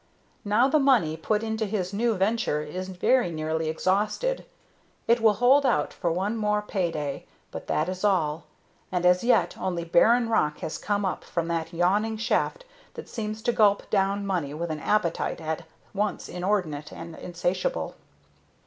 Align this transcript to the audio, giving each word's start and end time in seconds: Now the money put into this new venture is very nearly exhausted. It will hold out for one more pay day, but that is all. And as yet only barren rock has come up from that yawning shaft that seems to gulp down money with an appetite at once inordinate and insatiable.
Now 0.43 0.67
the 0.67 0.79
money 0.79 1.15
put 1.15 1.43
into 1.43 1.67
this 1.67 1.93
new 1.93 2.15
venture 2.15 2.63
is 2.63 2.89
very 2.89 3.29
nearly 3.29 3.69
exhausted. 3.69 4.45
It 5.07 5.19
will 5.21 5.35
hold 5.35 5.63
out 5.63 5.93
for 5.93 6.11
one 6.11 6.37
more 6.37 6.63
pay 6.63 6.89
day, 6.89 7.27
but 7.51 7.67
that 7.67 7.87
is 7.87 8.03
all. 8.03 8.45
And 8.91 9.05
as 9.05 9.23
yet 9.23 9.55
only 9.59 9.83
barren 9.85 10.27
rock 10.27 10.57
has 10.61 10.79
come 10.79 11.05
up 11.05 11.23
from 11.23 11.47
that 11.49 11.71
yawning 11.71 12.17
shaft 12.17 12.65
that 12.95 13.09
seems 13.09 13.43
to 13.43 13.51
gulp 13.53 13.87
down 13.91 14.25
money 14.25 14.55
with 14.55 14.71
an 14.71 14.79
appetite 14.79 15.39
at 15.39 15.65
once 15.93 16.27
inordinate 16.27 16.91
and 16.91 17.15
insatiable. 17.15 17.93